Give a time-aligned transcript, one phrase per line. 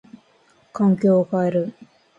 [0.73, 1.73] 環境を変える。